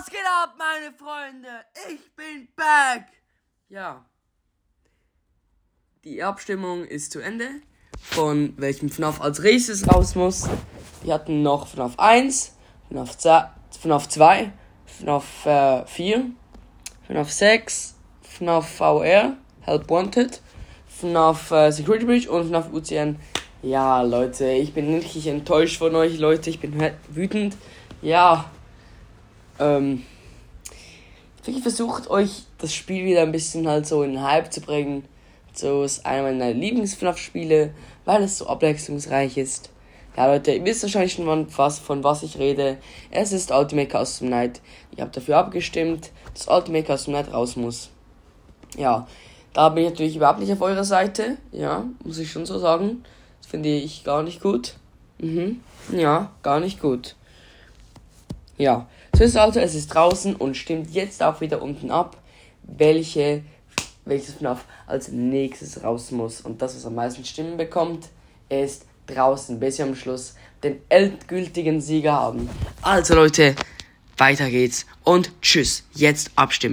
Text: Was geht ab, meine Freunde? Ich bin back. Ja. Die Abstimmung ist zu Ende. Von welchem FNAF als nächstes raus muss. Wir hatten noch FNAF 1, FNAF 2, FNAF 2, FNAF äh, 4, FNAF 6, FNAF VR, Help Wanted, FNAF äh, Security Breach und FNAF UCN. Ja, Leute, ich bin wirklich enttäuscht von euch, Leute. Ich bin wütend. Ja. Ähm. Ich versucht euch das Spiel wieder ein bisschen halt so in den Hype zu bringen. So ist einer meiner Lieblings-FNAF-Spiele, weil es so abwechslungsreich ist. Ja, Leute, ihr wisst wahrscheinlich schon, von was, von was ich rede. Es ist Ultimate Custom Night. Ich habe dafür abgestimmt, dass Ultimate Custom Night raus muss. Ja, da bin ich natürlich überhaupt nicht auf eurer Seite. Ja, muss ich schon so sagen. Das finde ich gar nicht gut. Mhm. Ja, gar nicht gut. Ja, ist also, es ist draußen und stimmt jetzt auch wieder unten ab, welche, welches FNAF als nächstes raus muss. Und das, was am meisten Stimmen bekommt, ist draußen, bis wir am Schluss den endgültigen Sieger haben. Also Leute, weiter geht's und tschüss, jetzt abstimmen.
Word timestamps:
Was 0.00 0.06
geht 0.06 0.20
ab, 0.42 0.54
meine 0.56 0.94
Freunde? 0.94 1.48
Ich 1.90 2.16
bin 2.16 2.48
back. 2.56 3.04
Ja. 3.68 4.02
Die 6.04 6.22
Abstimmung 6.22 6.86
ist 6.86 7.12
zu 7.12 7.20
Ende. 7.20 7.44
Von 8.00 8.54
welchem 8.56 8.88
FNAF 8.88 9.20
als 9.20 9.40
nächstes 9.40 9.86
raus 9.92 10.14
muss. 10.14 10.48
Wir 11.02 11.12
hatten 11.12 11.42
noch 11.42 11.66
FNAF 11.66 11.98
1, 11.98 12.56
FNAF 12.88 13.18
2, 13.18 13.50
FNAF 13.78 14.08
2, 14.08 14.52
FNAF 14.86 15.44
äh, 15.44 15.84
4, 15.84 16.30
FNAF 17.06 17.30
6, 17.30 17.94
FNAF 18.22 18.76
VR, 18.76 19.36
Help 19.60 19.90
Wanted, 19.90 20.40
FNAF 20.88 21.50
äh, 21.50 21.72
Security 21.72 22.06
Breach 22.06 22.28
und 22.30 22.46
FNAF 22.48 22.72
UCN. 22.72 23.18
Ja, 23.60 24.00
Leute, 24.00 24.50
ich 24.50 24.72
bin 24.72 24.88
wirklich 24.94 25.26
enttäuscht 25.26 25.76
von 25.76 25.94
euch, 25.94 26.18
Leute. 26.18 26.48
Ich 26.48 26.58
bin 26.58 26.90
wütend. 27.10 27.58
Ja. 28.00 28.50
Ähm. 29.60 30.04
Ich 31.46 31.62
versucht 31.62 32.10
euch 32.10 32.42
das 32.58 32.74
Spiel 32.74 33.04
wieder 33.06 33.22
ein 33.22 33.32
bisschen 33.32 33.66
halt 33.66 33.86
so 33.86 34.02
in 34.02 34.12
den 34.12 34.22
Hype 34.22 34.52
zu 34.52 34.60
bringen. 34.60 35.04
So 35.52 35.82
ist 35.82 36.04
einer 36.04 36.22
meiner 36.22 36.52
Lieblings-FNAF-Spiele, 36.52 37.72
weil 38.04 38.22
es 38.22 38.38
so 38.38 38.46
abwechslungsreich 38.46 39.36
ist. 39.36 39.70
Ja, 40.16 40.26
Leute, 40.26 40.52
ihr 40.52 40.64
wisst 40.64 40.82
wahrscheinlich 40.82 41.14
schon, 41.14 41.24
von 41.24 41.46
was, 41.56 41.78
von 41.78 42.04
was 42.04 42.22
ich 42.22 42.38
rede. 42.38 42.76
Es 43.10 43.32
ist 43.32 43.50
Ultimate 43.50 43.88
Custom 43.88 44.28
Night. 44.28 44.60
Ich 44.92 45.00
habe 45.00 45.10
dafür 45.10 45.38
abgestimmt, 45.38 46.10
dass 46.34 46.48
Ultimate 46.48 46.96
Custom 46.96 47.14
Night 47.14 47.32
raus 47.32 47.56
muss. 47.56 47.90
Ja, 48.76 49.06
da 49.52 49.68
bin 49.70 49.84
ich 49.84 49.90
natürlich 49.90 50.16
überhaupt 50.16 50.40
nicht 50.40 50.52
auf 50.52 50.60
eurer 50.60 50.84
Seite. 50.84 51.38
Ja, 51.52 51.84
muss 52.04 52.18
ich 52.18 52.30
schon 52.30 52.46
so 52.46 52.58
sagen. 52.58 53.02
Das 53.40 53.50
finde 53.50 53.70
ich 53.70 54.04
gar 54.04 54.22
nicht 54.22 54.40
gut. 54.40 54.74
Mhm. 55.18 55.60
Ja, 55.92 56.30
gar 56.42 56.60
nicht 56.60 56.80
gut. 56.80 57.16
Ja, 58.58 58.86
ist 59.20 59.36
also, 59.36 59.60
es 59.60 59.74
ist 59.74 59.88
draußen 59.88 60.34
und 60.36 60.56
stimmt 60.56 60.90
jetzt 60.90 61.22
auch 61.22 61.40
wieder 61.40 61.62
unten 61.62 61.90
ab, 61.90 62.16
welche, 62.62 63.42
welches 64.04 64.34
FNAF 64.34 64.64
als 64.86 65.08
nächstes 65.08 65.82
raus 65.82 66.10
muss. 66.10 66.40
Und 66.40 66.62
das, 66.62 66.76
was 66.76 66.86
am 66.86 66.94
meisten 66.94 67.24
Stimmen 67.24 67.56
bekommt, 67.56 68.08
ist 68.48 68.86
draußen, 69.06 69.58
bis 69.60 69.78
wir 69.78 69.86
am 69.86 69.94
Schluss 69.94 70.34
den 70.62 70.80
endgültigen 70.88 71.80
Sieger 71.80 72.12
haben. 72.12 72.48
Also 72.82 73.14
Leute, 73.14 73.54
weiter 74.16 74.50
geht's 74.50 74.86
und 75.04 75.32
tschüss, 75.40 75.84
jetzt 75.94 76.30
abstimmen. 76.36 76.68